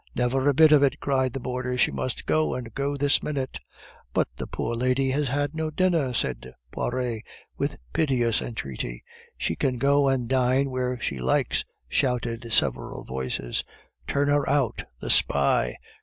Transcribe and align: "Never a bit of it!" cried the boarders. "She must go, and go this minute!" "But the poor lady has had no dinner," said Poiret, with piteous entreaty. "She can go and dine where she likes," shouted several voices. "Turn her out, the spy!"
"Never 0.15 0.49
a 0.49 0.53
bit 0.55 0.71
of 0.71 0.81
it!" 0.81 0.99
cried 0.99 1.31
the 1.33 1.39
boarders. 1.39 1.81
"She 1.81 1.91
must 1.91 2.25
go, 2.25 2.55
and 2.55 2.73
go 2.73 2.97
this 2.97 3.21
minute!" 3.21 3.59
"But 4.15 4.27
the 4.35 4.47
poor 4.47 4.73
lady 4.73 5.11
has 5.11 5.27
had 5.27 5.53
no 5.53 5.69
dinner," 5.69 6.11
said 6.11 6.55
Poiret, 6.71 7.21
with 7.55 7.77
piteous 7.93 8.41
entreaty. 8.41 9.03
"She 9.37 9.55
can 9.55 9.77
go 9.77 10.07
and 10.07 10.27
dine 10.27 10.71
where 10.71 10.99
she 10.99 11.19
likes," 11.19 11.65
shouted 11.87 12.51
several 12.51 13.03
voices. 13.03 13.63
"Turn 14.07 14.27
her 14.29 14.49
out, 14.49 14.85
the 14.99 15.11
spy!" 15.11 15.75